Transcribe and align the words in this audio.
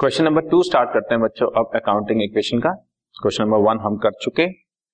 Question 0.00 0.24
number 0.24 0.42
two 0.48 0.62
start 0.62 0.90
करते 0.90 1.14
हैं 1.14 1.20
बच्चों 1.22 1.46
अब 1.58 1.70
अकाउंटिंग 1.76 2.20
इक्वेशन 2.22 2.58
का। 2.58 2.70
क्वेश्चन 3.16 3.42
नंबर 3.44 3.58
वन 3.60 3.78
हम 3.84 3.96
कर 3.98 4.10
चुके 4.22 4.44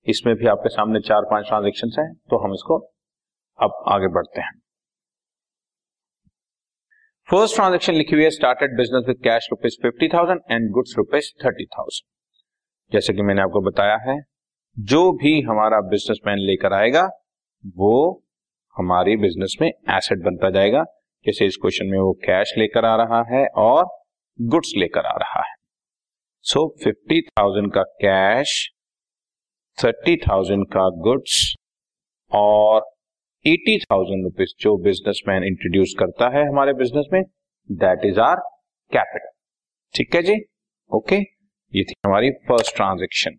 इसमें 0.06 0.34
भी 0.34 0.46
आपके 0.48 0.68
सामने 0.68 1.00
चार 1.00 1.24
पाँच 1.30 1.46
ट्रांजेक्शन 1.46 1.90
हैं 1.98 2.06
तो 2.30 2.36
हम 2.44 2.52
इसको 2.54 2.78
अब 3.58 3.74
आगे 3.94 4.08
बढ़ते 4.14 4.40
हैं। 4.40 4.52
फ़र्स्ट 7.28 7.56
ट्रांजेक्शन 7.56 7.94
लिखी 7.94 8.14
हुई 8.14 8.24
है 8.24 8.30
started 8.30 8.76
business 8.76 9.04
with 9.08 9.18
cash 9.24 9.48
rupees 9.50 9.76
fifty 9.82 10.08
thousand 10.08 10.40
and 10.50 10.70
goods 10.72 10.94
rupees 10.98 11.28
thirty 11.44 11.66
thousand 11.74 12.92
जैसे 12.92 13.12
कि 13.12 13.22
मैंने 13.22 13.42
आपको 13.42 13.60
बताया 13.66 13.96
है, 14.06 14.16
जो 14.76 15.12
भी 15.14 15.40
हमारा 15.42 15.80
बिजनेसमैन 15.90 16.38
लेकर 16.42 16.72
आएगा, 16.74 17.02
वो 17.74 18.22
हमारी 18.76 19.16
बिज़नेस 19.16 19.56
में 19.60 19.68
एसेट 19.68 20.24
बनता 20.24 20.50
जाएगा। 20.50 20.84
जैसे 21.26 21.46
इस 21.46 21.56
क्वेश्चन 21.56 21.86
में 21.86 21.98
वो 21.98 22.12
कैश 22.24 22.54
लेकर 22.58 22.84
आ 22.84 22.94
रहा 22.96 23.22
है 23.30 23.44
और 23.64 23.84
गुड्स 24.38 24.72
लेकर 24.76 25.06
आ 25.06 25.16
रहा 25.18 25.42
है। 25.42 25.54
सो 26.44 26.66
फिफ्टी 26.84 27.20
थाउज़ेंड 27.22 27.72
का 27.74 27.82
कैश 28.00 28.56
थर्टी 29.78 30.16
थाउज़ेंड 30.26 30.64
का 30.68 30.88
गुड्स 31.02 31.54
और 32.32 32.82
एटी 33.44 33.78
थाउज़ेंड 33.80 34.24
रुपीज़ 34.24 34.52
जो 34.60 34.76
बिजनेसमैन 34.82 35.44
इंट्रोड्यूस 35.44 35.94
करता 35.98 36.28
है 36.36 36.46
हमारे 36.48 36.72
बिज़नेस 36.74 37.06
में 37.12 37.22
दैट 37.70 38.04
इज़ 38.04 38.20
आर 38.20 38.36
कैपिटल 38.92 39.32
ठीक 39.94 40.14
है 40.14 40.22
जी? 40.22 40.36
ओके 40.90 41.16
ये 41.16 41.84
थी 41.84 41.94
हमारी 42.06 42.30
फ़र्स्ट 42.48 42.76
ट्रांजेक्शन 42.76 43.36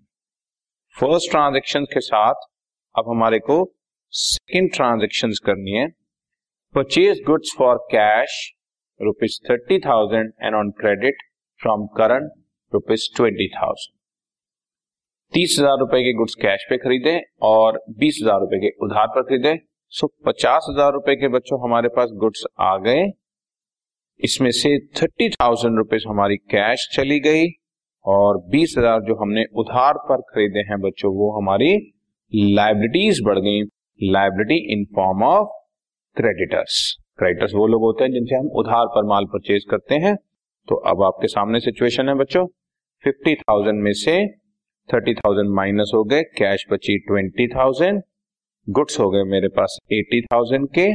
फ़र्स्ट 0.96 1.32
ट्रांजेक्शन 1.32 1.86
के 1.94 2.00
साथ 2.02 2.50
अब 2.96 3.10
हमारे 3.10 3.40
को 3.40 3.58
सेकेंड 4.14 4.74
ट्रांजेक्शन 4.74 5.32
करनी 5.46 5.72
है। 5.72 5.88
Purchase 6.76 7.22
goods 7.28 7.56
for 7.58 7.78
cash 7.92 8.38
rupees 9.00 9.40
thirty 9.50 9.80
thousand 9.80 10.32
and 10.42 10.56
on 10.56 10.70
credit 10.80 11.24
from 11.62 11.86
current 11.98 12.32
rupees 12.74 13.08
twenty 13.18 13.48
thousand 13.56 13.94
तीस 15.34 15.56
हज़ार 15.60 15.78
रुपए 15.80 16.02
के 16.04 16.14
गुड्स 16.14 16.36
कैश 16.42 16.66
पे 16.70 16.78
खरीदे 16.78 17.20
और 17.44 17.80
बीस 18.00 18.20
हज़ार 18.22 18.40
रुपए 18.40 18.60
के 18.60 18.70
उधार 18.86 19.08
पर 19.16 19.24
खरीदे। 19.24 19.56
सो 19.94 20.08
पचास 20.26 20.68
हज़ार 20.70 20.92
रुपए 20.94 21.16
के 21.16 21.28
बच्चों 21.30 21.60
हमारे 21.64 21.90
पास 21.96 22.10
गुड्स 22.20 22.46
आ 22.62 22.76
गए। 22.80 23.06
इसमें 24.20 24.50
से 24.54 24.78
थर्टी 25.02 25.30
थाउज़ेंड 25.30 25.78
रुपीज़ 25.78 26.08
हमारी 26.08 26.38
कैश 26.52 26.88
चली 26.94 27.20
गई 27.22 27.48
और 28.06 28.38
बीस 28.50 28.76
हज़ार 28.78 29.02
जो 29.02 29.16
हमने 29.16 29.46
उधार 29.56 29.98
पर 30.10 30.22
खरीदे 30.24 30.60
हैं 30.70 30.80
बच्चों, 30.82 31.14
वो 31.14 31.32
हमारी 31.38 31.72
लाइबिलिटीज 32.32 33.22
बढ़ 33.26 33.40
गई। 33.40 33.62
Liability 34.00 34.58
in 34.74 34.86
form 34.96 35.24
of 35.26 35.48
creditors 36.18 36.84
creditors 37.20 37.54
वो 37.56 37.68
लोग 37.68 37.82
होते 37.82 38.04
हैं 38.04 38.12
जिनसे 38.12 38.36
हम 38.36 38.48
उधार 38.60 38.86
पर 38.96 39.06
माल 39.08 39.26
परचेज 39.26 39.66
करते 39.70 39.96
हैं। 39.98 40.16
तो 40.68 40.76
अब 40.90 41.04
आपके 41.04 41.28
सामने 41.28 41.60
सिचुएशन 41.60 42.10
है 42.10 42.16
बच्चों। 42.16 42.46
फिफ्टी 43.04 43.36
थाउज़ेंड 43.36 43.82
में 43.84 43.92
से 43.96 44.16
थर्टी 44.90 45.14
थाउज़ेंड 45.16 45.50
माइनस 45.56 45.92
हो 45.96 46.04
गए 46.04 46.24
कैश 46.38 46.66
बची 46.72 46.98
ट्वेंटी 47.08 47.48
थाउज़ेंड 47.48 48.02
गुड्स 48.68 49.00
हो 49.00 49.10
गए 49.10 49.24
मेरे 49.30 49.48
पास 49.52 49.78
एटी 49.94 50.22
थाउज़ेंड 50.24 50.68
के। 50.70 50.88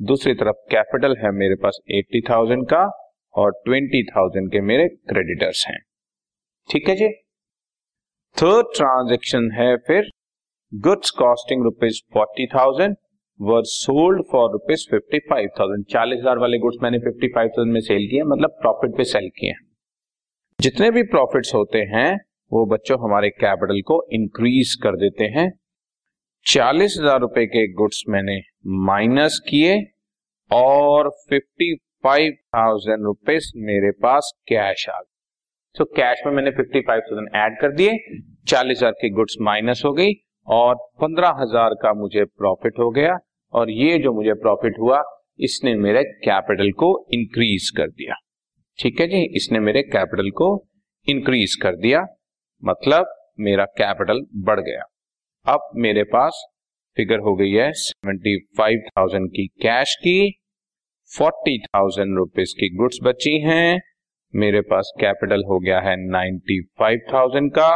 दूसरी 0.00 0.34
तरफ़ 0.34 0.56
कैपिटल 0.70 1.16
है 1.18 1.30
मेरे 1.32 1.54
पास 1.54 1.78
एट्टी 1.90 2.20
थाउज़ेंड 2.30 2.64
का 2.68 2.84
और 3.34 3.52
ट्वेंटी 3.64 4.02
थाउज़ेंड 4.06 4.50
के 4.52 4.60
मेरे 4.62 4.88
क्रेडिटर्स 5.08 5.64
हैं। 5.68 5.78
ठीक 6.70 6.88
है 6.88 6.94
जी? 6.96 7.08
थर्ड 8.36 8.66
ट्रांजेक्शन 8.76 9.50
है 9.52 9.76
फिर 9.86 10.10
goods 10.72 11.10
costing 11.18 11.62
rupees 11.64 12.00
forty 12.14 12.46
thousand 12.46 12.96
were 13.40 13.62
sold 13.66 14.22
for 14.32 14.50
rupees 14.52 14.86
fifty 14.90 15.18
five 15.30 15.48
thousand 15.58 15.84
चालीस 15.90 16.18
हज़ार 16.18 16.38
वाले 16.38 16.58
गुड्स 16.58 16.76
मैंने 16.82 16.98
फिफ्टी 17.00 17.28
फाइव 17.28 17.48
थाउज़ेंड 17.48 17.72
में 17.72 17.80
सेल 17.82 18.06
किए 18.10 18.22
मतलब 18.24 18.50
प्रॉफिट 18.60 18.96
पे 18.96 19.04
सेल 19.04 19.28
किए। 19.38 19.52
जितने 20.58 20.90
भी 20.90 21.02
प्रॉफिट्स 21.04 21.54
होते 21.54 21.78
हैं, 21.90 22.12
वो 22.52 22.64
बच्चों 22.66 22.98
हमारे 23.00 23.30
कैपिटल 23.32 23.80
को 23.82 24.02
इंक्रीज 24.12 24.74
कर 24.82 24.96
देते 24.96 25.24
हैं। 25.36 25.50
चालीस 26.46 26.96
हज़ार 27.00 27.20
रुपए 27.20 27.46
के 27.46 27.66
गुड्स 27.72 28.02
मैंने 28.08 28.40
माइनस 28.86 29.40
किए 29.48 29.74
और 30.50 31.10
फिफ्टी 31.28 31.74
फाइव 32.04 32.32
थाउज़ेंड 32.56 33.04
रुपीज़ 33.04 33.50
मेरे 33.66 33.90
पास 34.02 34.32
कैश 34.48 34.88
आ 34.88 34.98
गए। 35.00 35.12
तो 35.76 35.84
कैश 35.92 36.22
में 36.26 36.32
मैंने 36.32 36.50
फिफ्टी 36.52 36.80
फाइव 36.80 37.00
थाउज़ेंड 37.00 37.28
एड 37.36 37.60
कर 37.60 37.72
दिए। 37.72 37.96
चालीस 38.48 38.78
हज़ार 38.78 38.92
की 39.00 39.10
गुड्स 39.10 39.36
माइनस 39.40 39.82
हो 39.84 39.92
गई। 39.92 40.12
और 40.46 40.74
पंद्रह 41.00 41.34
हज़ार 41.38 41.74
का 41.74 41.92
मुझे 41.94 42.24
प्रॉफिट 42.24 42.78
हो 42.78 42.90
गया 42.90 43.16
और 43.52 43.70
ये 43.70 43.98
जो 43.98 44.12
मुझे 44.12 44.34
प्रॉफिट 44.36 44.78
हुआ, 44.80 45.02
इसने 45.38 45.74
मेरे 45.76 46.02
कैपिटल 46.24 46.70
को 46.72 46.88
इंक्रीज 47.14 47.70
कर 47.76 47.88
दिया। 47.88 48.14
ठीक 48.78 49.00
है 49.00 49.06
जी? 49.06 49.22
इसने 49.36 49.60
मेरे 49.60 49.82
कैपिटल 49.82 50.30
को 50.30 50.48
इंक्रीज 51.06 51.54
कर 51.54 51.76
दिया। 51.76 52.04
मतलब 52.62 53.14
मेरा 53.40 53.64
कैपिटल 53.78 54.24
बढ़ 54.44 54.60
गया। 54.60 54.82
अब 55.46 55.68
मेरे 55.76 56.02
पास 56.04 56.44
फिगर 56.96 57.18
हो 57.18 57.34
गई 57.34 57.50
है 57.50 57.70
सेवेंटी 57.72 58.36
फाइव 58.58 58.82
थाउज़ेंड 58.88 59.28
की 59.30 59.46
कैश 59.62 59.94
की 59.96 60.30
फोर्टी 61.10 61.58
थाउज़ेंड 61.58 62.16
रुपीज़ 62.16 62.54
की 62.54 62.74
गुड्स 62.76 62.98
बची 63.02 63.38
हैं। 63.40 63.80
मेरे 64.34 64.60
पास 64.60 64.92
कैपिटल 65.00 65.44
हो 65.48 65.58
गया 65.58 65.80
है 65.80 65.96
नाइन्टी 66.00 66.60
फाइव 66.78 67.00
थाउज़ेंड 67.12 67.50
का। 67.50 67.70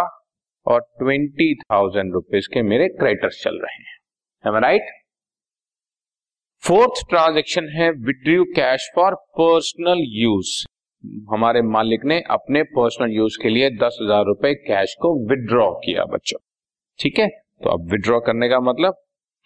और 0.68 0.80
ट्वेंटी 0.98 1.54
थाउज़ेंड 1.56 2.12
रुपीज़ 2.14 2.48
के 2.54 2.62
मेरे 2.64 2.88
क्रेडिटर्स 2.90 3.42
चल 3.44 3.60
रहे 3.62 3.82
हैं। 3.82 4.60
राइट 4.60 4.90
फोर्थ 6.62 7.02
ट्रांजेक्शन 7.10 7.68
है 7.72 7.90
withdrew 8.06 8.44
cash 8.54 8.90
for 8.94 9.14
personal 9.38 10.02
use 10.14 10.52
हमारे 11.30 11.62
मालिक 11.64 12.04
ने 12.04 12.20
अपने 12.30 12.62
पर्सनल 12.70 13.12
यूज़ 13.12 13.36
के 13.42 13.48
लिए 13.48 13.70
दस 13.78 13.98
हज़ार 14.02 14.24
रुपए 14.26 14.52
कैश 14.62 14.94
को 15.00 15.12
विड्रॉ 15.28 15.70
किया 15.80 16.04
बच्चों। 16.06 16.38
ठीक 16.98 17.18
है? 17.18 17.28
तो 17.28 17.70
अब 17.70 17.90
विड्रॉ 17.90 18.18
करने 18.20 18.48
का 18.48 18.60
मतलब 18.62 18.94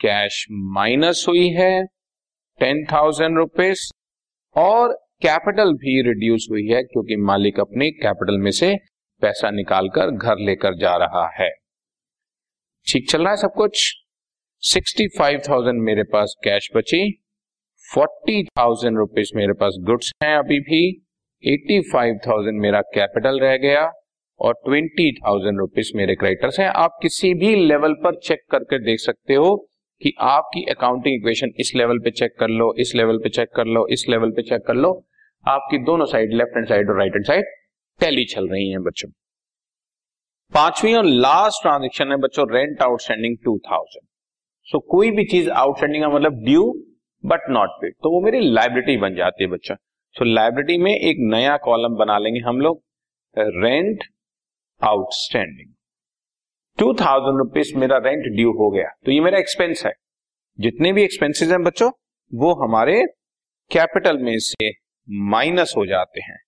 कैश 0.00 0.46
माइनस 0.74 1.24
हुई 1.28 1.48
है 1.50 1.84
टेन 2.60 2.84
थाउज़ेंड 2.92 3.38
रुपीज़ 3.38 3.90
और 4.56 4.92
कैपिटल 5.22 5.72
भी 5.74 6.00
रिड्यूस 6.02 6.46
हुई 6.50 6.66
है 6.68 6.82
क्योंकि 6.84 7.16
मालिक 7.24 7.60
अपने 7.60 7.90
कैपिटल 7.98 8.38
में 8.38 8.50
से 8.52 8.74
पैसा 9.22 9.50
निकालकर 9.52 10.10
घर 10.10 10.38
लेकर 10.40 10.76
जा 10.76 10.96
रहा 10.96 11.26
है। 11.34 11.50
ठीक 12.86 13.08
चल 13.10 13.22
रहा 13.22 13.30
है 13.30 13.36
सब 13.36 13.52
कुछ? 13.56 13.92
सिक्सटी 14.62 15.06
फाइव 15.18 15.40
थाउज़ेंड 15.48 15.80
मेरे 15.82 16.02
पास 16.12 16.34
कैश 16.44 16.68
बची। 16.76 17.10
फोर्टी 17.86 18.42
थाउज़ेंड 18.48 18.98
रुपीज़ 18.98 19.30
मेरे 19.36 19.52
पास 19.52 19.76
गुड्स 19.80 20.12
हैं 20.24 20.36
अभी 20.36 20.58
भी। 20.60 20.84
एटी 21.44 21.80
फाइव 21.82 22.18
थाउज़ेंड 22.26 22.60
मेरा 22.60 22.80
कैपिटल 22.94 23.38
रह 23.40 23.56
गया 23.58 23.90
और 24.40 24.54
ट्वेंटी 24.64 25.10
थाउज़ेंड 25.14 25.58
रुपीज़ 25.58 25.90
मेरे 25.96 26.14
क्रेडिटर्स 26.14 26.60
हैं। 26.60 26.68
आप 26.76 26.98
किसी 27.02 27.32
भी 27.34 27.54
लेवल 27.56 27.94
पर 28.04 28.18
चेक 28.20 28.44
करके 28.50 28.78
देख 28.84 29.00
सकते 29.00 29.34
हो 29.34 29.54
कि 30.02 30.12
आपकी 30.26 30.64
अकाउंटिंग 30.70 31.14
इक्वेशन 31.14 31.52
इस 31.60 31.72
लेवल 31.76 31.98
पे 31.98 32.10
चेक 32.10 32.34
कर 32.40 32.48
लो, 32.50 32.72
इस 32.78 32.92
लेवल 32.94 33.18
पे 33.18 33.28
चेक 33.28 33.48
कर 33.56 33.66
लो, 33.66 33.86
इस 33.88 34.04
लेवल 34.08 34.30
पे 34.30 34.42
चेक 34.42 34.66
कर 34.66 34.74
लो। 34.74 34.92
आपकी 35.44 35.78
दोनों 35.84 36.06
साइड, 36.06 36.32
लेफ़्ट 36.32 36.56
हैंड 36.56 36.68
साइड 36.68 36.90
और 36.90 36.98
राइट 36.98 37.12
हैंड 37.12 37.26
साइड। 37.26 37.44
टैली 38.00 38.24
चल 38.24 38.48
रही 38.48 38.70
है 38.70 38.78
बच्चों। 38.80 39.08
पांचवी 40.52 40.92
और 40.94 41.04
लास्ट 41.04 41.62
ट्रांजेक्शन 41.62 42.10
है 42.10 42.16
बच्चों 42.16 42.44
rent 42.52 42.82
outstanding 42.82 43.36
two 43.44 43.58
thousand 43.66 44.06
so 44.68 44.78
कोई 44.90 45.10
भी 45.10 45.24
चीज़ 45.24 45.50
आउटस्टैंडिंग 45.50 46.04
का 46.04 46.08
मतलब 46.08 46.42
ड्यू 46.44 46.64
बट 47.24 47.48
नॉट 47.50 47.70
पेड 47.80 47.94
तो 47.94 48.10
वो 48.10 48.20
मेरी 48.20 48.40
लाइबिलिटी 48.50 48.96
बन 48.96 49.14
जाती 49.16 49.44
है 49.44 49.50
बच्चों। 49.50 49.76
सो 50.16 50.24
लाइबिलिटी 50.24 50.78
में 50.78 50.90
एक 50.92 51.16
नया 51.30 51.56
कॉलम 51.64 51.96
बना 51.96 52.18
लेंगे 52.18 52.40
हम 52.40 52.60
लोग। 52.60 52.82
Rent 53.36 54.04
outstanding 54.80 55.72
two 56.78 56.92
thousand 56.94 57.38
rupees 57.38 57.74
मेरा 57.76 57.98
रेंट 58.00 58.24
ड्यू 58.36 58.52
हो 58.52 58.70
गया। 58.70 58.88
तो 59.06 59.12
ये 59.12 59.20
मेरा 59.20 59.38
एक्सपेंस 59.38 59.84
है। 59.86 59.92
जितने 60.58 60.92
भी 60.92 61.02
एक्सपेंसेस 61.02 61.50
हैं 61.50 61.62
बच्चों, 61.62 61.90
वो 62.32 62.54
हमारे 62.62 63.02
कैपिटल 63.70 64.18
में 64.18 64.38
से 64.38 64.70
माइनस 65.30 65.74
हो 65.76 65.86
जाते 65.86 66.20
हैं। 66.20 66.38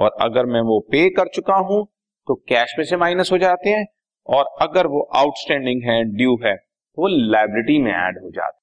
और 0.00 0.16
अगर 0.22 0.46
मैं 0.46 0.60
वो 0.62 0.78
पे 0.92 1.08
कर 1.10 1.28
चुका 1.34 1.56
हूँ 1.64 1.84
तो 2.28 2.34
कैश 2.48 2.74
में 2.78 2.84
से 2.84 2.96
माइनस 2.96 3.32
हो 3.32 3.38
जाते 3.38 3.70
हैं, 3.70 3.84
और 4.28 4.44
अगर 4.62 4.86
वो 4.86 5.00
आउटस्टैंडिंग 5.16 5.82
है 5.84 6.02
ड्यू 6.12 6.36
है, 6.44 6.54
वो 6.98 7.08
लाइबिलिटी 7.08 7.78
में 7.82 7.92
ऐड 7.92 8.18
हो 8.22 8.30
जाते 8.30 8.58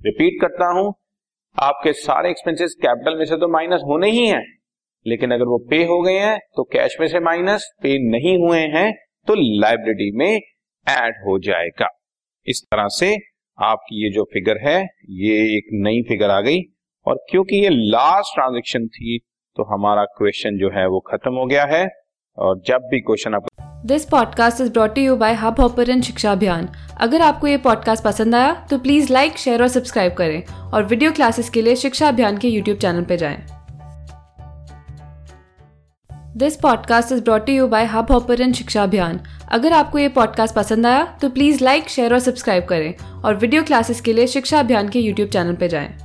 रिपीट 0.00 0.40
करता 0.40 0.70
हूँ, 0.72 0.92
आपके 1.56 1.92
सारे 1.94 2.30
एक्सपेंसेस 2.30 2.74
कैपिटल 2.82 3.18
में 3.18 3.24
से 3.24 3.36
तो 3.36 3.48
माइनस 3.50 3.82
होने 3.86 4.10
ही 4.10 4.26
हैं, 4.26 4.42
लेकिन 5.06 5.30
अगर 5.32 5.44
वो 5.46 5.58
पे 5.70 5.82
हो 5.84 6.00
गए 6.02 6.18
हैं 6.18 6.38
तो 6.56 6.64
कैश 6.72 6.96
में 7.00 7.06
से 7.08 7.20
माइनस 7.22 7.70
पे 7.82 7.98
नहीं 8.10 8.36
हुए 8.38 8.60
हैं 8.70 8.92
तो 9.26 9.34
लाइबिलिटी 9.60 10.10
में 10.16 10.30
ऐड 10.86 11.14
हो 11.26 11.38
जाएगा। 11.40 11.88
इस 12.46 12.62
तरह 12.64 12.88
से 12.90 13.14
आपकी 13.58 14.02
ये 14.02 14.10
जो 14.12 14.24
फिगर 14.32 14.58
है, 14.60 14.80
ये 15.10 15.36
एक 15.56 15.68
नई 15.84 16.02
फिगर 16.08 16.30
आ 16.30 16.40
गई, 16.40 16.60
और 17.06 17.24
क्योंकि 17.30 17.56
ये 17.56 17.68
लास्ट 17.70 18.34
ट्रांजेक्शन 18.34 18.86
थी 18.88 19.18
तो 19.56 19.62
हमारा 19.64 20.04
क्वेश्चन 20.04 20.56
जो 20.58 20.68
है 20.68 20.86
वो 20.88 20.98
खत्म 21.00 21.32
हो 21.34 21.46
गया 21.46 21.64
है। 21.64 21.86
और 22.38 22.60
जब 22.66 22.88
भी 22.90 23.00
क्वेश्चन 23.00 23.34
आप 23.34 23.46
this 23.86 24.04
podcast 24.04 24.60
is 24.60 24.70
brought 24.72 24.98
you 24.98 25.16
by 25.16 25.34
Hubhopper 25.60 26.00
Shiksha 26.00 26.32
Abhiyan 26.32 26.68
अगर 27.00 27.20
आपको 27.20 27.46
ये 27.46 27.56
पॉडकास्ट 27.56 28.04
पसंद 28.04 28.34
आया 28.34 28.52
तो 28.70 28.78
प्लीज़ 28.78 29.12
लाइक 29.12 29.38
शेयर 29.38 29.62
और 29.62 29.68
सब्सक्राइब 29.68 30.14
करें। 30.14 30.44
और 30.72 30.84
वीडियो 30.84 31.12
क्लासेस 31.12 31.50
के 31.50 31.62
लिए 31.62 31.76
शिक्षा 31.76 32.08
अभियान 32.08 32.38
के 32.38 32.48
यूट्यूब 32.48 32.78
चैनल 32.78 33.02
पर 33.02 33.16
जाएँ। 33.16 33.46
This 36.36 36.56
podcast 36.56 37.12
is 37.12 37.22
brought 37.24 37.48
you 37.48 37.66
by 37.68 37.84
Hubhopper 38.12 38.52
Shiksha 38.52 38.82
Abhiyan 38.82 39.20
अगर 39.52 39.72
आपको 39.72 39.98
ये 39.98 40.08
पॉडकास्ट 40.08 40.54
पसंद 40.54 40.86
आया 40.86 41.04
तो 41.22 41.28
प्लीज़ 41.28 41.64
लाइक 41.64 41.88
शेयर 41.88 42.12
और 42.12 42.18
सब्सक्राइब 42.18 42.64
करें। 42.64 42.94
और 43.24 43.34
वीडियो 43.34 43.62
क्लासेस 43.62 44.00
के 44.00 44.12
लिए 44.12 44.26
शिक्षा 44.26 44.60
अभियान 44.60 44.88
के 44.88 45.00
यूट्यूब 45.00 45.28
चैनल 45.28 45.54
पर 45.54 45.66
जाएँ। 45.66 46.03